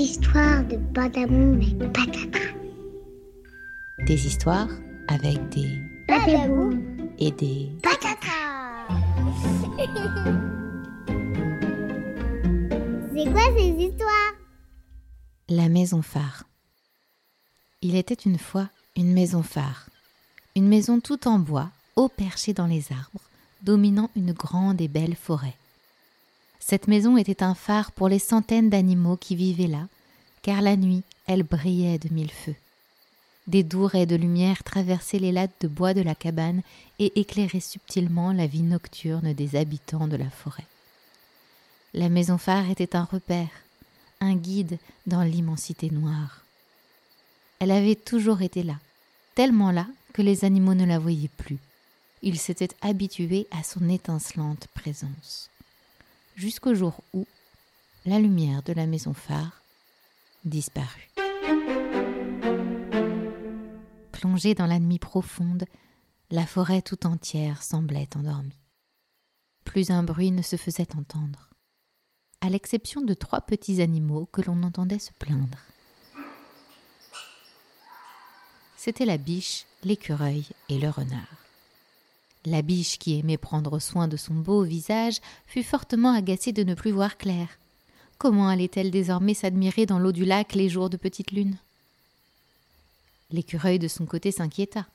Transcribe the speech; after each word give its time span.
histoires 0.00 0.64
de 0.64 0.76
Badamoum 0.76 1.60
et 1.60 1.74
Patata. 1.88 2.38
Des 4.06 4.26
histoires 4.26 4.70
avec 5.08 5.36
des 5.50 5.78
Badamoum 6.08 6.80
et 7.18 7.30
des 7.30 7.68
Patata. 7.82 8.88
C'est 13.12 13.30
quoi 13.30 13.42
ces 13.58 13.68
histoires? 13.84 14.32
La 15.50 15.68
maison 15.68 16.00
phare. 16.00 16.44
Il 17.82 17.94
était 17.94 18.14
une 18.14 18.38
fois 18.38 18.70
une 18.96 19.12
maison 19.12 19.42
phare. 19.42 19.90
Une 20.56 20.68
maison 20.68 21.00
toute 21.00 21.26
en 21.26 21.38
bois, 21.38 21.68
haut 21.96 22.08
perchée 22.08 22.54
dans 22.54 22.66
les 22.66 22.90
arbres, 22.90 23.20
dominant 23.62 24.08
une 24.16 24.32
grande 24.32 24.80
et 24.80 24.88
belle 24.88 25.14
forêt. 25.14 25.54
Cette 26.60 26.86
maison 26.86 27.16
était 27.16 27.42
un 27.42 27.54
phare 27.54 27.90
pour 27.90 28.08
les 28.08 28.18
centaines 28.18 28.70
d'animaux 28.70 29.16
qui 29.16 29.34
vivaient 29.34 29.66
là, 29.66 29.88
car 30.42 30.62
la 30.62 30.76
nuit, 30.76 31.02
elle 31.26 31.42
brillait 31.42 31.98
de 31.98 32.12
mille 32.12 32.30
feux. 32.30 32.54
Des 33.46 33.64
doux 33.64 33.86
raies 33.86 34.06
de 34.06 34.14
lumière 34.14 34.62
traversaient 34.62 35.18
les 35.18 35.32
lattes 35.32 35.60
de 35.62 35.68
bois 35.68 35.94
de 35.94 36.02
la 36.02 36.14
cabane 36.14 36.62
et 36.98 37.18
éclairaient 37.18 37.58
subtilement 37.58 38.32
la 38.32 38.46
vie 38.46 38.62
nocturne 38.62 39.32
des 39.32 39.56
habitants 39.56 40.06
de 40.06 40.16
la 40.16 40.30
forêt. 40.30 40.66
La 41.94 42.08
maison 42.08 42.38
phare 42.38 42.70
était 42.70 42.94
un 42.94 43.04
repère, 43.04 43.50
un 44.20 44.36
guide 44.36 44.78
dans 45.06 45.22
l'immensité 45.22 45.90
noire. 45.90 46.44
Elle 47.58 47.72
avait 47.72 47.96
toujours 47.96 48.42
été 48.42 48.62
là, 48.62 48.76
tellement 49.34 49.72
là 49.72 49.86
que 50.12 50.22
les 50.22 50.44
animaux 50.44 50.74
ne 50.74 50.84
la 50.84 50.98
voyaient 50.98 51.28
plus. 51.36 51.58
Ils 52.22 52.38
s'étaient 52.38 52.76
habitués 52.82 53.48
à 53.50 53.64
son 53.64 53.88
étincelante 53.88 54.68
présence. 54.74 55.49
Jusqu'au 56.36 56.74
jour 56.74 57.02
où 57.12 57.26
la 58.06 58.18
lumière 58.18 58.62
de 58.62 58.72
la 58.72 58.86
maison 58.86 59.12
phare 59.12 59.62
disparut. 60.44 61.10
Plongée 64.12 64.54
dans 64.54 64.66
la 64.66 64.78
nuit 64.78 64.98
profonde, 64.98 65.64
la 66.30 66.46
forêt 66.46 66.82
tout 66.82 67.06
entière 67.06 67.62
semblait 67.62 68.08
endormie. 68.16 68.56
Plus 69.64 69.90
un 69.90 70.02
bruit 70.02 70.30
ne 70.30 70.42
se 70.42 70.56
faisait 70.56 70.96
entendre, 70.96 71.50
à 72.40 72.48
l'exception 72.48 73.02
de 73.02 73.14
trois 73.14 73.40
petits 73.40 73.82
animaux 73.82 74.26
que 74.26 74.42
l'on 74.42 74.62
entendait 74.62 74.98
se 74.98 75.12
plaindre. 75.12 75.58
C'était 78.76 79.04
la 79.04 79.18
biche, 79.18 79.66
l'écureuil 79.84 80.46
et 80.70 80.78
le 80.78 80.88
renard. 80.88 81.49
La 82.46 82.62
biche, 82.62 82.98
qui 82.98 83.18
aimait 83.18 83.36
prendre 83.36 83.78
soin 83.78 84.08
de 84.08 84.16
son 84.16 84.34
beau 84.34 84.62
visage, 84.62 85.20
fut 85.46 85.62
fortement 85.62 86.12
agacée 86.12 86.52
de 86.52 86.64
ne 86.64 86.74
plus 86.74 86.90
voir 86.90 87.18
clair. 87.18 87.48
Comment 88.18 88.48
allait-elle 88.48 88.90
désormais 88.90 89.34
s'admirer 89.34 89.86
dans 89.86 89.98
l'eau 89.98 90.12
du 90.12 90.24
lac 90.24 90.54
les 90.54 90.68
jours 90.68 90.90
de 90.90 90.96
petite 90.96 91.32
lune? 91.32 91.58
L'écureuil 93.30 93.78
de 93.78 93.88
son 93.88 94.06
côté 94.06 94.32
s'inquiéta. 94.32 94.86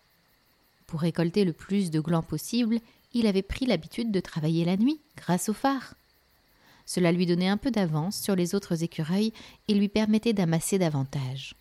Pour 0.87 1.01
récolter 1.01 1.45
le 1.45 1.53
plus 1.53 1.91
de 1.91 1.99
glands 1.99 2.21
possible, 2.21 2.79
il 3.13 3.27
avait 3.27 3.41
pris 3.41 3.65
l'habitude 3.65 4.11
de 4.11 4.19
travailler 4.19 4.65
la 4.65 4.77
nuit, 4.77 4.99
grâce 5.15 5.49
au 5.49 5.53
phare. 5.53 5.93
Cela 6.85 7.11
lui 7.11 7.25
donnait 7.25 7.47
un 7.47 7.57
peu 7.57 7.71
d'avance 7.71 8.19
sur 8.19 8.35
les 8.35 8.53
autres 8.53 8.83
écureuils 8.83 9.33
et 9.67 9.73
lui 9.73 9.87
permettait 9.87 10.33
d'amasser 10.33 10.77
davantage. 10.77 11.55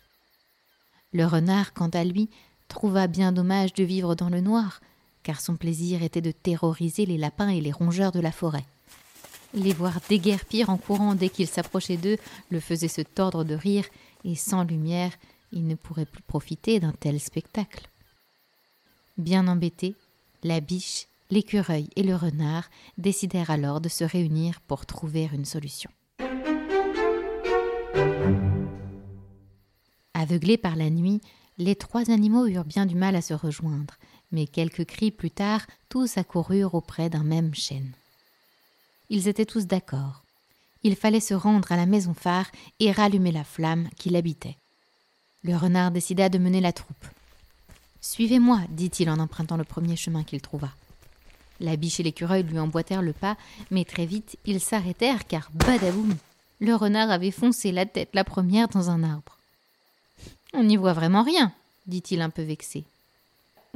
Le 1.13 1.25
renard, 1.25 1.73
quant 1.73 1.89
à 1.89 2.03
lui, 2.03 2.29
trouva 2.67 3.07
bien 3.07 3.31
dommage 3.31 3.73
de 3.73 3.83
vivre 3.83 4.15
dans 4.15 4.29
le 4.29 4.41
noir, 4.41 4.81
car 5.25 5.41
son 5.41 5.55
plaisir 5.55 6.03
était 6.03 6.21
de 6.21 6.31
terroriser 6.31 7.07
les 7.07 7.17
lapins 7.17 7.49
et 7.49 7.59
les 7.59 7.71
rongeurs 7.71 8.11
de 8.11 8.19
la 8.19 8.31
forêt. 8.31 8.63
Les 9.55 9.73
voir 9.73 9.99
déguerpir 10.07 10.69
en 10.69 10.77
courant 10.77 11.15
dès 11.15 11.29
qu'il 11.29 11.47
s'approchait 11.47 11.97
d'eux 11.97 12.17
le 12.51 12.59
faisait 12.59 12.87
se 12.87 13.01
tordre 13.01 13.43
de 13.43 13.55
rire, 13.55 13.85
et 14.23 14.35
sans 14.35 14.63
lumière, 14.63 15.11
il 15.51 15.65
ne 15.65 15.73
pourrait 15.73 16.05
plus 16.05 16.21
profiter 16.21 16.79
d'un 16.79 16.91
tel 16.91 17.19
spectacle. 17.19 17.89
Bien 19.17 19.47
embêtés, 19.47 19.95
la 20.43 20.59
biche, 20.59 21.07
l'écureuil 21.31 21.89
et 21.95 22.03
le 22.03 22.15
renard 22.15 22.69
décidèrent 22.99 23.49
alors 23.49 23.81
de 23.81 23.89
se 23.89 24.03
réunir 24.03 24.61
pour 24.61 24.85
trouver 24.85 25.27
une 25.33 25.45
solution. 25.45 25.89
Aveuglés 30.13 30.57
par 30.57 30.75
la 30.75 30.91
nuit, 30.91 31.21
les 31.57 31.75
trois 31.75 32.11
animaux 32.11 32.45
eurent 32.45 32.65
bien 32.65 32.85
du 32.85 32.95
mal 32.95 33.15
à 33.15 33.21
se 33.21 33.33
rejoindre, 33.33 33.95
mais 34.35 34.47
quelques 34.47 34.83
cris 34.83 35.11
plus 35.11 35.31
tard, 35.31 35.65
tous 35.87 36.17
accoururent 36.17 36.75
auprès 36.75 37.09
d'un 37.09 37.23
même 37.23 37.55
chêne. 37.55 37.93
Ils 39.09 39.29
étaient 39.29 39.45
tous 39.45 39.65
d'accord. 39.65 40.23
Il 40.83 40.97
fallait 40.97 41.21
se 41.21 41.33
rendre 41.33 41.71
à 41.71 41.77
la 41.77 41.85
maison 41.85 42.13
phare 42.13 42.51
et 42.81 42.91
rallumer 42.91 43.31
la 43.31 43.45
flamme 43.45 43.87
qui 43.95 44.09
l'habitait. 44.09 44.57
Le 45.43 45.55
renard 45.55 45.91
décida 45.91 46.27
de 46.27 46.37
mener 46.37 46.59
la 46.59 46.73
troupe. 46.73 47.05
Suivez-moi, 48.01 48.59
dit-il 48.69 49.09
en 49.09 49.19
empruntant 49.19 49.55
le 49.55 49.63
premier 49.63 49.95
chemin 49.95 50.25
qu'il 50.25 50.41
trouva. 50.41 50.69
La 51.61 51.77
biche 51.77 52.01
et 52.01 52.03
l'écureuil 52.03 52.43
lui 52.43 52.59
emboîtèrent 52.59 53.01
le 53.01 53.13
pas, 53.13 53.37
mais 53.71 53.85
très 53.85 54.05
vite 54.05 54.37
ils 54.45 54.59
s'arrêtèrent 54.59 55.25
car 55.25 55.49
badaboum 55.53 56.13
Le 56.59 56.75
renard 56.75 57.09
avait 57.09 57.31
foncé 57.31 57.71
la 57.71 57.85
tête 57.85 58.09
la 58.13 58.25
première 58.25 58.67
dans 58.67 58.89
un 58.89 59.01
arbre. 59.01 59.37
On 60.53 60.63
n'y 60.63 60.75
voit 60.75 60.93
vraiment 60.93 61.23
rien, 61.23 61.53
dit-il 61.87 62.19
un 62.19 62.29
peu 62.29 62.41
vexé. 62.41 62.83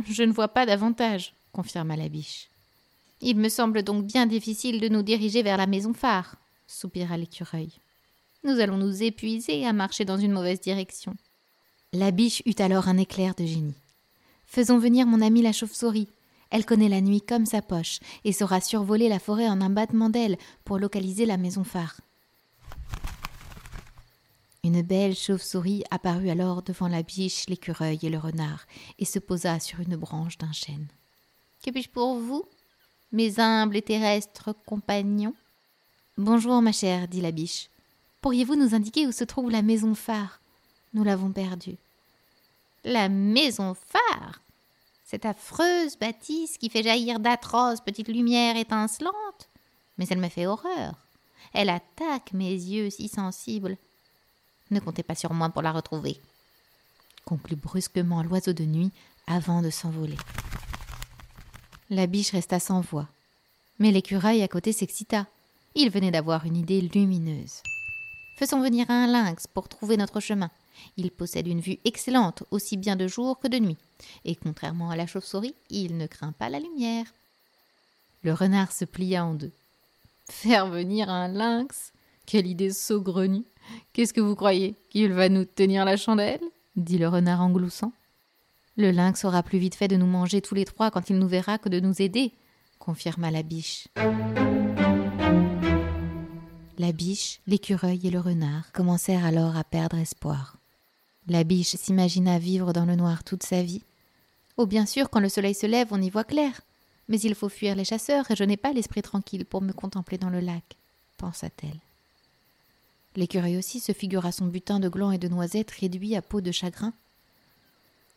Je 0.07 0.23
ne 0.23 0.31
vois 0.31 0.47
pas 0.47 0.65
davantage, 0.65 1.33
confirma 1.51 1.95
la 1.95 2.09
biche. 2.09 2.49
Il 3.21 3.37
me 3.37 3.49
semble 3.49 3.83
donc 3.83 4.05
bien 4.05 4.25
difficile 4.25 4.79
de 4.79 4.87
nous 4.87 5.01
diriger 5.01 5.43
vers 5.43 5.57
la 5.57 5.67
maison 5.67 5.93
phare, 5.93 6.35
soupira 6.67 7.17
l'écureuil. 7.17 7.69
Nous 8.43 8.59
allons 8.59 8.77
nous 8.77 9.03
épuiser 9.03 9.65
à 9.65 9.73
marcher 9.73 10.05
dans 10.05 10.17
une 10.17 10.31
mauvaise 10.31 10.61
direction. 10.61 11.13
La 11.91 12.11
biche 12.11 12.41
eut 12.45 12.59
alors 12.59 12.87
un 12.87 12.97
éclair 12.97 13.35
de 13.35 13.45
génie. 13.45 13.75
Faisons 14.45 14.77
venir 14.77 15.05
mon 15.05 15.21
amie 15.21 15.41
la 15.41 15.51
chauve-souris. 15.51 16.07
Elle 16.49 16.65
connaît 16.65 16.89
la 16.89 17.01
nuit 17.01 17.21
comme 17.21 17.45
sa 17.45 17.61
poche 17.61 17.99
et 18.23 18.31
saura 18.31 18.61
survoler 18.61 19.09
la 19.09 19.19
forêt 19.19 19.49
en 19.49 19.61
un 19.61 19.69
battement 19.69 20.09
d'ailes 20.09 20.37
pour 20.63 20.79
localiser 20.79 21.25
la 21.25 21.37
maison 21.37 21.63
phare. 21.63 21.99
Une 24.63 24.81
belle 24.81 25.15
chauve-souris 25.15 25.83
apparut 25.89 26.29
alors 26.29 26.61
devant 26.63 26.89
la 26.89 27.01
biche, 27.01 27.47
l'écureuil 27.47 27.99
et 28.03 28.09
le 28.09 28.17
renard, 28.17 28.65
et 28.97 29.05
se 29.05 29.17
posa 29.17 29.59
sur 29.59 29.79
une 29.79 29.95
branche 29.95 30.37
d'un 30.37 30.51
chêne. 30.51 30.87
Que 31.63 31.71
puis-je 31.71 31.89
pour 31.89 32.19
vous, 32.19 32.43
mes 33.11 33.39
humbles 33.39 33.77
et 33.77 33.81
terrestres 33.81 34.53
compagnons? 34.65 35.33
Bonjour, 36.17 36.61
ma 36.61 36.73
chère, 36.73 37.07
dit 37.07 37.21
la 37.21 37.31
biche. 37.31 37.69
Pourriez-vous 38.19 38.57
nous 38.57 38.75
indiquer 38.75 39.07
où 39.07 39.13
se 39.13 39.23
trouve 39.23 39.49
la 39.49 39.61
maison 39.61 39.95
phare? 39.95 40.41
Nous 40.93 41.05
l'avons 41.05 41.31
perdue. 41.31 41.77
La 42.83 43.07
maison 43.07 43.73
phare? 43.73 44.41
Cette 45.05 45.25
affreuse 45.25 45.97
bâtisse 45.97 46.57
qui 46.57 46.69
fait 46.69 46.83
jaillir 46.83 47.19
d'atroces 47.19 47.79
petites 47.79 48.09
lumières 48.09 48.57
étincelantes? 48.57 49.49
Mais 49.97 50.05
elle 50.09 50.19
me 50.19 50.27
fait 50.27 50.47
horreur. 50.47 50.95
Elle 51.53 51.69
attaque 51.69 52.33
mes 52.33 52.51
yeux 52.51 52.89
si 52.89 53.07
sensibles. 53.07 53.77
Ne 54.71 54.79
comptez 54.79 55.03
pas 55.03 55.15
sur 55.15 55.33
moi 55.33 55.49
pour 55.49 55.61
la 55.61 55.71
retrouver. 55.71 56.19
Conclut 57.25 57.55
brusquement 57.55 58.23
l'oiseau 58.23 58.53
de 58.53 58.63
nuit 58.63 58.91
avant 59.27 59.61
de 59.61 59.69
s'envoler. 59.69 60.17
La 61.89 62.07
biche 62.07 62.31
resta 62.31 62.59
sans 62.59 62.81
voix. 62.81 63.07
Mais 63.79 63.91
l'écureuil 63.91 64.41
à 64.43 64.47
côté 64.47 64.73
s'excita. 64.73 65.25
Il 65.75 65.89
venait 65.89 66.11
d'avoir 66.11 66.45
une 66.45 66.57
idée 66.57 66.81
lumineuse. 66.81 67.61
Faisons 68.37 68.61
venir 68.61 68.89
un 68.89 69.07
lynx 69.07 69.47
pour 69.47 69.69
trouver 69.69 69.97
notre 69.97 70.19
chemin. 70.19 70.49
Il 70.97 71.11
possède 71.11 71.47
une 71.47 71.61
vue 71.61 71.77
excellente, 71.85 72.43
aussi 72.51 72.77
bien 72.77 72.95
de 72.95 73.07
jour 73.07 73.39
que 73.39 73.47
de 73.47 73.59
nuit. 73.59 73.77
Et 74.23 74.35
contrairement 74.35 74.89
à 74.89 74.95
la 74.95 75.07
chauve-souris, 75.07 75.55
il 75.69 75.97
ne 75.97 76.07
craint 76.07 76.31
pas 76.31 76.49
la 76.49 76.59
lumière. 76.59 77.05
Le 78.23 78.33
renard 78.33 78.71
se 78.71 78.85
plia 78.85 79.25
en 79.25 79.33
deux. 79.33 79.51
Faire 80.29 80.67
venir 80.67 81.09
un 81.09 81.27
lynx 81.27 81.91
Quelle 82.29 82.45
idée 82.45 82.69
saugrenue 82.69 83.43
Qu'est-ce 83.91 84.13
que 84.13 84.21
vous 84.21 84.35
croyez 84.35 84.75
Qu'il 84.91 85.13
va 85.13 85.29
nous 85.29 85.45
tenir 85.45 85.83
la 85.83 85.97
chandelle 85.97 86.43
dit 86.75 86.99
le 86.99 87.07
renard 87.07 87.41
en 87.41 87.49
gloussant. 87.49 87.91
Le 88.77 88.91
lynx 88.91 89.25
aura 89.25 89.41
plus 89.41 89.57
vite 89.57 89.73
fait 89.73 89.87
de 89.87 89.95
nous 89.95 90.05
manger 90.05 90.39
tous 90.39 90.53
les 90.53 90.65
trois 90.65 90.91
quand 90.91 91.09
il 91.09 91.17
nous 91.17 91.27
verra 91.27 91.57
que 91.57 91.69
de 91.69 91.79
nous 91.79 92.03
aider, 92.03 92.33
confirma 92.77 93.31
la 93.31 93.41
biche. 93.41 93.87
La 96.77 96.91
biche, 96.91 97.41
l'écureuil 97.47 98.05
et 98.05 98.11
le 98.11 98.19
renard 98.19 98.71
commencèrent 98.73 99.25
alors 99.25 99.57
à 99.57 99.63
perdre 99.63 99.97
espoir. 99.97 100.57
La 101.25 101.43
biche 101.43 101.77
s'imagina 101.77 102.37
vivre 102.37 102.73
dans 102.73 102.85
le 102.85 102.95
noir 102.95 103.23
toute 103.23 103.41
sa 103.41 103.63
vie. 103.63 103.81
Oh, 104.55 104.67
bien 104.67 104.85
sûr, 104.85 105.09
quand 105.09 105.19
le 105.19 105.29
soleil 105.29 105.55
se 105.55 105.65
lève, 105.65 105.87
on 105.89 106.01
y 106.01 106.11
voit 106.11 106.25
clair. 106.25 106.61
Mais 107.07 107.19
il 107.19 107.33
faut 107.33 107.49
fuir 107.49 107.73
les 107.73 107.85
chasseurs, 107.85 108.29
et 108.29 108.35
je 108.35 108.43
n'ai 108.43 108.55
pas 108.55 108.71
l'esprit 108.71 109.01
tranquille 109.01 109.45
pour 109.45 109.63
me 109.63 109.73
contempler 109.73 110.19
dans 110.19 110.29
le 110.29 110.41
lac, 110.41 110.77
pensa-t-elle. 111.17 111.79
L'écureuil 113.15 113.57
aussi 113.57 113.79
se 113.79 113.91
figura 113.91 114.31
son 114.31 114.45
butin 114.45 114.79
de 114.79 114.89
glands 114.89 115.11
et 115.11 115.17
de 115.17 115.27
noisettes 115.27 115.71
réduit 115.71 116.15
à 116.15 116.21
peau 116.21 116.41
de 116.41 116.51
chagrin. 116.51 116.93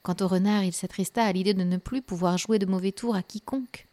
Quant 0.02 0.16
au 0.20 0.28
renard, 0.28 0.64
il 0.64 0.72
s'attrista 0.72 1.24
à 1.24 1.32
l'idée 1.32 1.54
de 1.54 1.62
ne 1.62 1.76
plus 1.76 2.02
pouvoir 2.02 2.38
jouer 2.38 2.58
de 2.58 2.66
mauvais 2.66 2.92
tours 2.92 3.14
à 3.14 3.22
quiconque. 3.22 3.86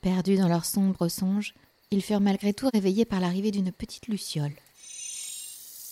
Perdus 0.00 0.36
dans 0.36 0.48
leurs 0.48 0.64
sombres 0.64 1.08
songes, 1.08 1.54
ils 1.90 2.02
furent 2.02 2.20
malgré 2.20 2.52
tout 2.52 2.68
réveillés 2.72 3.04
par 3.04 3.20
l'arrivée 3.20 3.52
d'une 3.52 3.72
petite 3.72 4.08
luciole. 4.08 4.52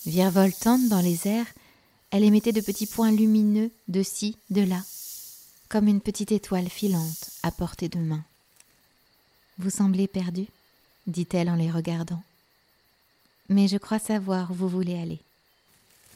Virevoltante 0.04 0.88
dans 0.88 1.00
les 1.00 1.28
airs, 1.28 1.46
elle 2.10 2.24
émettait 2.24 2.52
de 2.52 2.60
petits 2.60 2.86
points 2.86 3.12
lumineux 3.12 3.70
de 3.88 4.02
ci, 4.02 4.36
de 4.50 4.62
là, 4.62 4.82
comme 5.68 5.88
une 5.88 6.00
petite 6.00 6.32
étoile 6.32 6.68
filante 6.68 7.30
à 7.42 7.50
portée 7.50 7.88
de 7.88 7.98
main. 7.98 8.24
Vous 9.58 9.70
semblez 9.70 10.08
perdu 10.08 10.46
dit-elle 11.06 11.50
en 11.50 11.56
les 11.56 11.70
regardant. 11.70 12.22
Mais 13.48 13.68
je 13.68 13.76
crois 13.76 13.98
savoir 13.98 14.50
où 14.50 14.54
vous 14.54 14.68
voulez 14.68 14.98
aller. 14.98 15.20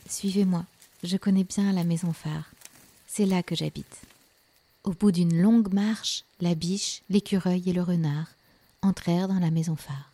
Suivez-moi, 0.08 0.64
je 1.02 1.16
connais 1.16 1.44
bien 1.44 1.72
la 1.72 1.84
maison 1.84 2.12
phare. 2.12 2.50
C'est 3.06 3.26
là 3.26 3.42
que 3.42 3.54
j'habite. 3.54 4.02
Au 4.84 4.92
bout 4.92 5.10
d'une 5.10 5.40
longue 5.40 5.72
marche, 5.72 6.24
la 6.40 6.54
biche, 6.54 7.02
l'écureuil 7.10 7.62
et 7.66 7.72
le 7.72 7.82
renard 7.82 8.28
entrèrent 8.82 9.28
dans 9.28 9.40
la 9.40 9.50
maison 9.50 9.74
phare. 9.74 10.12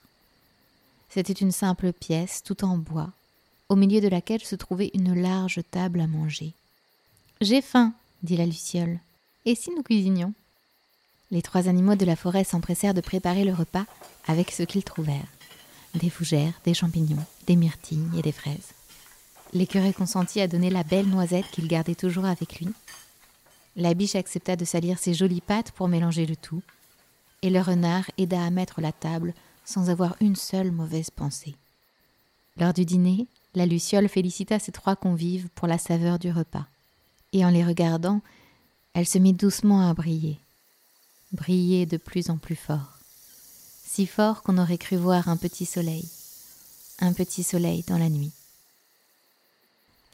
C'était 1.11 1.33
une 1.33 1.53
simple 1.53 1.93
pièce, 1.93 2.43
tout 2.43 2.65
en 2.65 2.79
bois, 2.79 3.11
au 3.69 3.77
milieu 3.77 4.01
de 4.01 4.09
laquelle 4.09 4.43
se 4.43 4.57
trouvait 4.57 4.91
une 4.95 5.15
large 5.21 5.61
table 5.71 6.01
à 6.01 6.07
manger. 6.07 6.55
J'ai 7.43 7.61
faim, 7.61 7.93
dit 8.23 8.37
la 8.37 8.47
luciole. 8.47 8.99
Et 9.45 9.55
si 9.55 9.71
nous 9.71 9.83
cuisinions? 9.83 10.33
Les 11.31 11.43
trois 11.43 11.69
animaux 11.69 11.97
de 11.97 12.05
la 12.07 12.17
forêt 12.17 12.45
s'empressèrent 12.45 12.95
de 12.95 13.01
préparer 13.01 13.45
le 13.45 13.53
repas 13.53 13.85
avec 14.27 14.51
ce 14.51 14.63
qu'ils 14.63 14.85
trouvèrent 14.85 15.29
des 15.95 16.11
fougères, 16.11 16.55
des 16.65 16.75
champignons, 16.75 17.25
des 17.47 17.57
myrtilles 17.57 18.09
et 18.17 18.23
des 18.23 18.33
fraises. 18.33 18.73
L'écureuil 19.53 19.93
consentit 19.93 20.41
à 20.41 20.49
donner 20.49 20.71
la 20.71 20.85
belle 20.85 21.09
noisette 21.09 21.51
qu'il 21.51 21.69
gardait 21.69 21.95
toujours 21.95 22.25
avec 22.25 22.59
lui. 22.59 22.69
La 23.77 23.95
biche 23.95 24.17
accepta 24.17 24.57
de 24.57 24.65
salir 24.65 24.99
ses 24.99 25.15
jolies 25.15 25.41
pattes 25.43 25.73
pour 25.73 25.89
mélanger 25.89 26.27
le 26.27 26.37
tout, 26.37 26.63
et 27.43 27.51
le 27.51 27.61
renard 27.61 28.05
aida 28.19 28.43
à 28.43 28.51
mettre 28.51 28.81
la 28.81 28.93
table 28.93 29.35
sans 29.65 29.91
avoir 29.91 30.17
une 30.21 30.37
seule 30.37 30.73
mauvaise 30.73 31.11
pensée. 31.11 31.55
Lors 32.57 32.73
du 32.73 32.85
dîner, 32.85 33.27
la 33.55 33.67
luciole 33.67 34.09
félicita 34.09 34.59
ses 34.59 34.73
trois 34.73 34.97
convives 34.97 35.49
pour 35.55 35.69
la 35.69 35.79
saveur 35.79 36.19
du 36.19 36.31
repas, 36.31 36.67
et 37.33 37.45
en 37.45 37.51
les 37.51 37.65
regardant, 37.65 38.21
elle 38.95 39.07
se 39.07 39.19
mit 39.19 39.33
doucement 39.33 39.89
à 39.89 39.95
briller, 39.95 40.39
briller 41.33 41.87
de 41.87 41.97
plus 41.97 42.31
en 42.31 42.37
plus 42.37 42.57
fort, 42.57 42.92
si 43.95 44.07
fort 44.07 44.43
qu'on 44.43 44.57
aurait 44.57 44.79
cru 44.79 44.97
voir 44.97 45.29
un 45.29 45.37
petit 45.37 45.67
soleil, 45.67 46.09
un 47.01 47.13
petit 47.13 47.43
soleil 47.43 47.85
dans 47.87 47.99
la 47.99 48.09
nuit. 48.09 48.31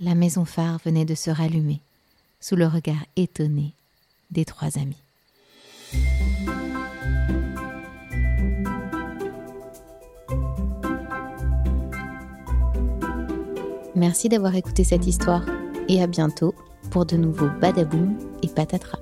La 0.00 0.16
maison 0.16 0.44
phare 0.44 0.80
venait 0.84 1.04
de 1.04 1.14
se 1.14 1.30
rallumer 1.30 1.78
sous 2.40 2.56
le 2.56 2.66
regard 2.66 3.04
étonné 3.14 3.75
des 4.32 4.44
trois 4.44 4.78
amis. 4.78 4.96
Merci 13.94 14.28
d'avoir 14.28 14.56
écouté 14.56 14.82
cette 14.82 15.06
histoire 15.06 15.44
et 15.86 16.02
à 16.02 16.08
bientôt 16.08 16.52
pour 16.90 17.06
de 17.06 17.16
nouveaux 17.16 17.50
Badaboum 17.60 18.19
et 18.42 18.48
Patatras. 18.48 18.98